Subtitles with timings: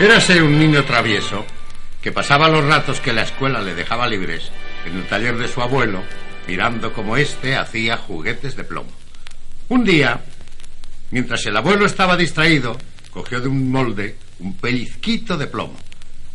[0.00, 1.44] Érase un niño travieso
[2.00, 4.50] que pasaba los ratos que la escuela le dejaba libres
[4.86, 6.02] en el taller de su abuelo,
[6.46, 8.90] mirando cómo éste hacía juguetes de plomo.
[9.68, 10.20] Un día,
[11.10, 12.78] mientras el abuelo estaba distraído,
[13.10, 15.76] cogió de un molde un pellizquito de plomo.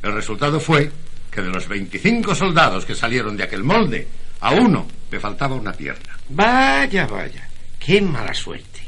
[0.01, 0.91] El resultado fue
[1.31, 4.07] que de los 25 soldados que salieron de aquel molde,
[4.41, 6.17] a uno le faltaba una pierna.
[6.27, 7.47] Vaya, vaya,
[7.79, 8.81] qué mala suerte.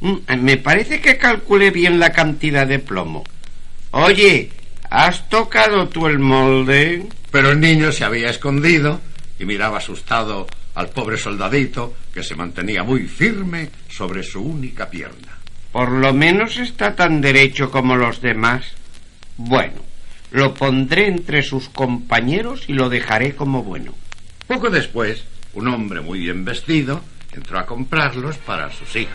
[0.00, 3.22] Mm, Me parece que calculé bien la cantidad de plomo.
[3.92, 4.50] Oye,
[4.88, 7.06] ¿has tocado tú el molde?
[7.30, 9.00] Pero el niño se había escondido
[9.38, 15.38] y miraba asustado al pobre soldadito que se mantenía muy firme sobre su única pierna.
[15.72, 18.64] Por lo menos está tan derecho como los demás.
[19.36, 19.82] Bueno,
[20.32, 23.94] lo pondré entre sus compañeros y lo dejaré como bueno.
[24.46, 25.24] Poco después,
[25.54, 27.02] un hombre muy bien vestido
[27.32, 29.14] entró a comprarlos para sus hijos.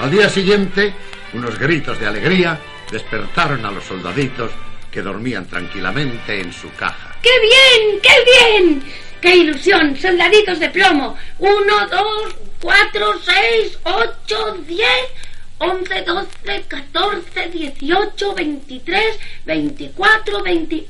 [0.00, 0.94] Al día siguiente,
[1.32, 2.60] unos gritos de alegría
[2.90, 4.52] despertaron a los soldaditos
[4.92, 7.16] que dormían tranquilamente en su caja.
[7.20, 8.00] ¡Qué bien!
[8.00, 8.82] ¡Qué bien!
[9.20, 9.96] ¡Qué ilusión!
[9.96, 11.16] Soldaditos de plomo.
[11.40, 15.08] Uno, dos, cuatro, seis, ocho, diez,
[15.58, 20.86] once, doce, catorce, dieciocho, veintitrés, veinticuatro, veinti...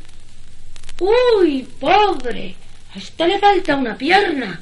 [1.01, 2.55] ¡Uy, pobre!
[2.95, 4.61] A este le falta una pierna.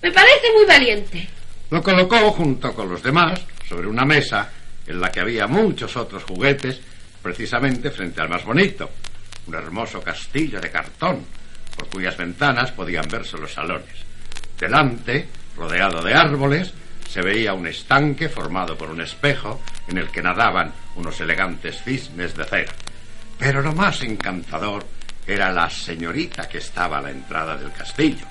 [0.00, 1.28] Me parece muy valiente.
[1.68, 4.50] Lo colocó junto con los demás sobre una mesa
[4.86, 6.80] en la que había muchos otros juguetes,
[7.22, 8.90] precisamente frente al más bonito,
[9.46, 11.24] un hermoso castillo de cartón,
[11.76, 14.04] por cuyas ventanas podían verse los salones.
[14.58, 16.72] Delante, rodeado de árboles,
[17.08, 22.36] se veía un estanque formado por un espejo en el que nadaban unos elegantes cisnes
[22.36, 22.72] de cera.
[23.38, 24.84] Pero lo más encantador
[25.26, 28.26] era la señorita que estaba a la entrada del castillo.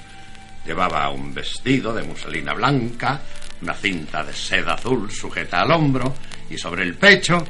[0.66, 3.20] Llevaba un vestido de muselina blanca,
[3.64, 6.14] una cinta de seda azul sujeta al hombro
[6.50, 7.48] y sobre el pecho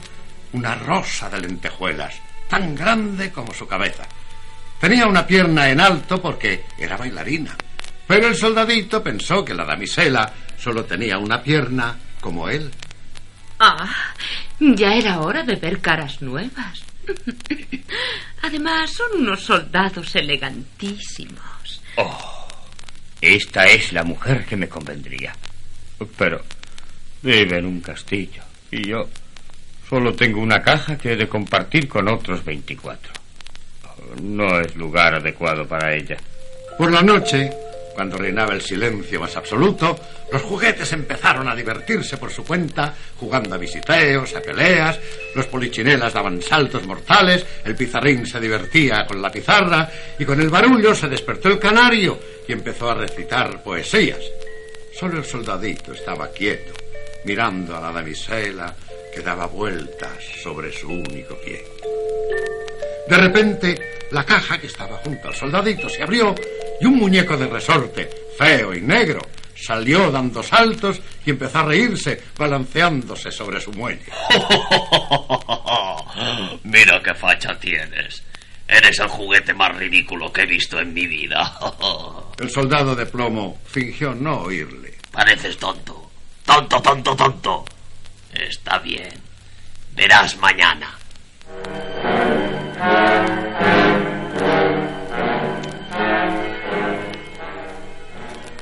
[0.54, 2.14] una rosa de lentejuelas,
[2.48, 4.04] tan grande como su cabeza.
[4.80, 7.56] Tenía una pierna en alto porque era bailarina,
[8.06, 12.70] pero el soldadito pensó que la damisela solo tenía una pierna como él.
[13.60, 14.14] Ah,
[14.60, 16.84] ya era hora de ver caras nuevas.
[18.44, 21.82] Además, son unos soldados elegantísimos.
[21.96, 22.48] Oh,
[23.20, 25.34] esta es la mujer que me convendría.
[26.18, 26.42] Pero
[27.22, 29.08] vive en un castillo y yo
[29.90, 33.14] solo tengo una caja que he de compartir con otros 24.
[34.22, 36.18] No es lugar adecuado para ella.
[36.78, 37.52] Por la noche,
[37.94, 39.98] cuando reinaba el silencio más absoluto,
[40.32, 45.00] los juguetes empezaron a divertirse por su cuenta, jugando a visiteos, a peleas,
[45.36, 50.50] los polichinelas daban saltos mortales, el pizarrín se divertía con la pizarra, y con el
[50.50, 54.20] barullo se despertó el canario y empezó a recitar poesías.
[55.00, 56.74] Solo el soldadito estaba quieto,
[57.26, 58.76] mirando a la damisela
[59.14, 61.64] que daba vueltas sobre su único pie.
[63.08, 63.76] De repente,
[64.12, 66.36] la caja que estaba junto al soldadito se abrió
[66.80, 69.22] y un muñeco de resorte, feo y negro,
[69.56, 74.06] salió dando saltos y empezó a reírse, balanceándose sobre su muelle.
[76.64, 78.24] Mira qué facha tienes.
[78.68, 81.58] Eres el juguete más ridículo que he visto en mi vida.
[82.40, 84.83] El soldado de plomo fingió no oírle.
[85.14, 86.10] Pareces tonto.
[86.44, 87.66] Tonto, tonto, tonto.
[88.34, 89.14] Está bien.
[89.96, 90.90] Verás mañana.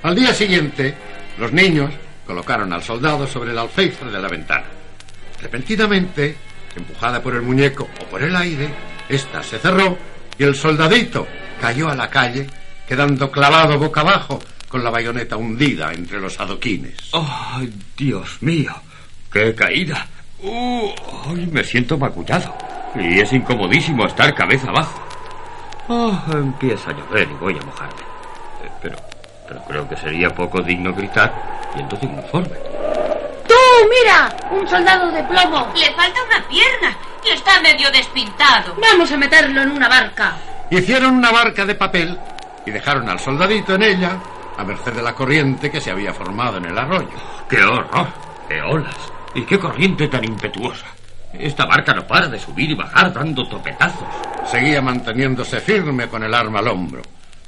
[0.03, 0.94] Al día siguiente,
[1.38, 1.94] los niños
[2.28, 4.66] colocaron al soldado sobre el alféizar de la ventana.
[5.41, 6.35] Repentinamente,
[6.75, 8.68] empujada por el muñeco o por el aire,
[9.07, 9.97] ésta se cerró
[10.38, 11.25] y el soldadito
[11.62, 12.47] cayó a la calle,
[12.85, 16.95] quedando clavado boca abajo con la bayoneta hundida entre los adoquines.
[17.12, 17.59] ¡Oh,
[17.97, 18.73] Dios mío!
[19.31, 20.07] ¡Qué caída!
[20.41, 20.89] Uh,
[21.51, 22.56] me siento magullado.
[22.95, 25.01] Y es incomodísimo estar cabeza abajo.
[25.89, 28.01] Oh, empieza a llover y voy a mojarme.
[28.63, 28.97] Eh, pero,
[29.45, 31.33] pero creo que sería poco digno gritar
[31.75, 32.56] yendo sin uniforme.
[33.47, 33.56] ¡Tú,
[33.89, 34.33] mira!
[34.51, 35.67] ¡Un soldado de plomo!
[35.75, 38.74] Le falta una pierna y está medio despintado.
[38.81, 40.38] Vamos a meterlo en una barca.
[40.69, 42.17] Hicieron una barca de papel
[42.65, 44.17] y dejaron al soldadito en ella
[44.62, 47.10] a merced de la corriente que se había formado en el arroyo.
[47.50, 48.08] ¡Qué horror!
[48.48, 48.96] ¡Qué olas!
[49.34, 50.86] ¿Y qué corriente tan impetuosa?
[51.34, 54.08] Esta barca no para de subir y bajar dando topetazos.
[54.46, 57.02] Seguía manteniéndose firme con el arma al hombro.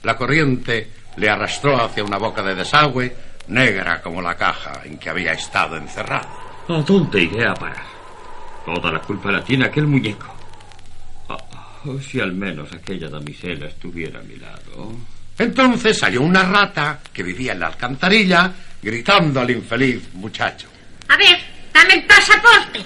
[0.04, 3.16] La corriente le arrastró hacia una boca de desagüe
[3.48, 6.30] negra como la caja en que había estado encerrado.
[6.70, 7.86] ¿A dónde iré a parar?
[8.66, 10.34] Toda la culpa la tiene aquel muñeco.
[11.28, 14.94] Oh, si al menos aquella damisela estuviera a mi lado.
[15.38, 18.52] Entonces salió una rata que vivía en la alcantarilla
[18.82, 20.68] gritando al infeliz muchacho.
[21.08, 21.38] A ver,
[21.74, 22.80] dame el pasaporte.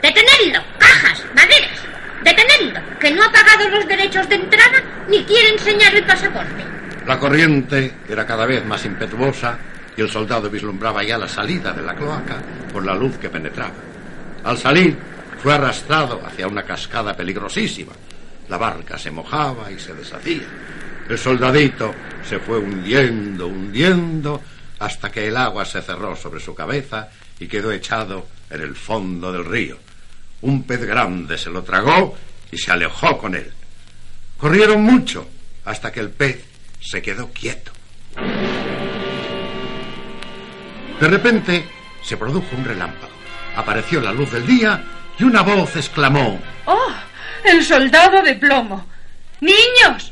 [0.00, 1.78] Detenedlo, cajas, maderas.
[2.24, 6.64] Detenedlo, que no ha pagado los derechos de entrada ni quiere enseñar el pasaporte.
[7.06, 9.58] La corriente era cada vez más impetuosa
[9.96, 12.36] y el soldado vislumbraba ya la salida de la cloaca
[12.72, 13.74] por la luz que penetraba.
[14.44, 14.96] Al salir,
[15.42, 17.92] fue arrastrado hacia una cascada peligrosísima.
[18.48, 20.46] La barca se mojaba y se deshacía.
[21.08, 21.94] El soldadito
[22.28, 24.42] se fue hundiendo, hundiendo,
[24.78, 27.08] hasta que el agua se cerró sobre su cabeza
[27.38, 29.78] y quedó echado en el fondo del río.
[30.42, 32.16] Un pez grande se lo tragó
[32.50, 33.52] y se alejó con él.
[34.36, 35.28] Corrieron mucho
[35.64, 36.44] hasta que el pez
[36.80, 37.72] se quedó quieto.
[41.00, 41.64] De repente
[42.02, 43.12] se produjo un relámpago.
[43.56, 44.82] Apareció la luz del día
[45.18, 46.92] y una voz exclamó ¡Oh!
[47.44, 48.86] El soldado de plomo.
[49.40, 50.11] Niños,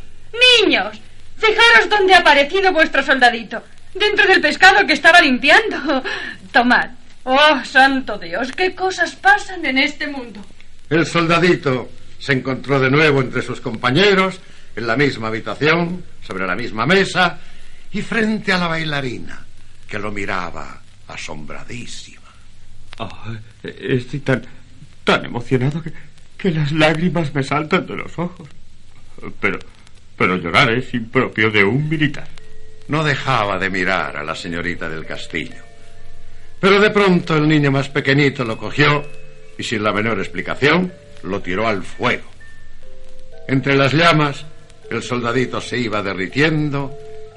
[0.59, 1.01] niños,
[1.37, 3.63] fijaros dónde ha aparecido vuestro soldadito.
[3.95, 6.03] Dentro del pescado que estaba limpiando.
[6.53, 6.91] Tomad.
[7.25, 10.41] Oh, santo Dios, qué cosas pasan en este mundo.
[10.89, 14.41] El soldadito se encontró de nuevo entre sus compañeros,
[14.75, 17.39] en la misma habitación, sobre la misma mesa,
[17.93, 19.45] y frente a la bailarina,
[19.89, 22.21] que lo miraba asombradísima.
[22.99, 23.33] Ah,
[23.63, 24.43] estoy tan,
[25.05, 25.93] tan emocionado que,
[26.37, 28.49] que las lágrimas me saltan de los ojos.
[29.41, 29.59] Pero,
[30.21, 32.29] pero llorar es impropio de un militar.
[32.89, 35.63] No dejaba de mirar a la señorita del castillo.
[36.61, 39.03] Pero de pronto el niño más pequeñito lo cogió
[39.57, 42.29] y sin la menor explicación lo tiró al fuego.
[43.49, 44.45] Entre las llamas,
[44.91, 46.95] el soldadito se iba derritiendo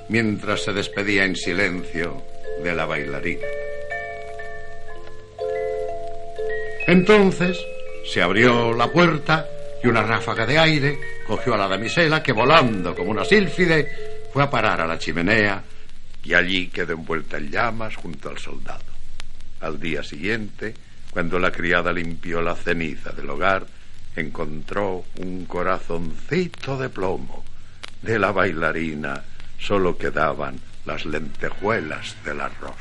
[0.10, 2.22] mientras se despedía en silencio
[2.66, 3.48] de la bailarina.
[6.86, 7.58] Entonces
[8.12, 9.48] se abrió la puerta
[9.84, 14.44] y una ráfaga de aire cogió a la damisela que volando como una sílfide fue
[14.44, 15.62] a parar a la chimenea
[16.24, 18.94] y allí quedó envuelta en llamas junto al soldado.
[19.60, 20.74] Al día siguiente,
[21.12, 23.66] cuando la criada limpió la ceniza del hogar,
[24.16, 27.44] encontró un corazoncito de plomo.
[28.02, 29.22] De la bailarina
[29.60, 32.76] solo quedaban las lentejuelas del arroz.